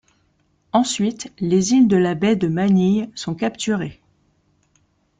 Ensuite, 0.73 1.31
les 1.37 1.73
îles 1.73 1.87
de 1.87 1.95
la 1.95 2.15
baie 2.15 2.35
de 2.35 2.47
Manille 2.47 3.11
sont 3.13 3.35
capturées. 3.35 4.01